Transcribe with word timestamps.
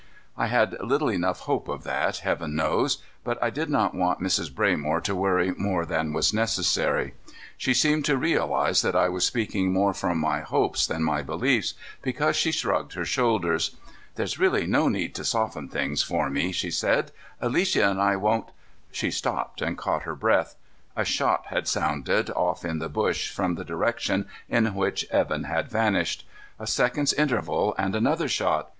I 0.35 0.47
had 0.47 0.75
little 0.81 1.09
enough 1.09 1.41
hope 1.41 1.67
of 1.67 1.83
that, 1.83 2.17
Heaven 2.17 2.55
knows, 2.55 3.03
but 3.23 3.37
I 3.39 3.51
did 3.51 3.69
not 3.69 3.93
want 3.93 4.19
Mrs. 4.19 4.49
Braymore 4.51 5.03
to 5.03 5.13
worry 5.13 5.51
more 5.51 5.85
than 5.85 6.11
was 6.11 6.33
necessary. 6.33 7.13
She 7.55 7.75
seemed 7.75 8.03
to 8.05 8.17
realize 8.17 8.81
that 8.81 8.95
I 8.95 9.09
was 9.09 9.27
speaking 9.27 9.71
more 9.71 9.93
from 9.93 10.17
my 10.17 10.39
hopes 10.39 10.87
than 10.87 11.03
my 11.03 11.21
beliefs, 11.21 11.75
because 12.01 12.35
she 12.35 12.51
shrugged 12.51 12.93
her 12.95 13.05
shoulders. 13.05 13.75
"There's 14.15 14.39
really 14.39 14.65
no 14.65 14.87
need 14.89 15.13
to 15.13 15.23
soften 15.23 15.69
things 15.69 16.01
for 16.01 16.31
me," 16.31 16.51
she 16.51 16.71
said, 16.71 17.11
"Alicia 17.39 17.87
and 17.87 18.01
I 18.01 18.15
won't" 18.15 18.49
She 18.91 19.11
stopped 19.11 19.61
and 19.61 19.77
caught 19.77 20.01
her 20.01 20.15
breath. 20.15 20.55
A 20.95 21.05
shot 21.05 21.45
had 21.49 21.67
sounded, 21.67 22.31
off 22.31 22.65
in 22.65 22.79
the 22.79 22.89
bush 22.89 23.29
from 23.29 23.53
the 23.53 23.63
direction 23.63 24.25
in 24.49 24.73
which 24.73 25.05
Evan 25.11 25.43
had 25.43 25.69
vanished. 25.69 26.25
A 26.59 26.65
second's 26.65 27.13
interval, 27.13 27.75
and 27.77 27.95
another 27.95 28.27
shot. 28.27 28.69